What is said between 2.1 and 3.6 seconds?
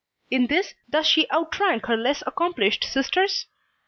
accomplished sisters?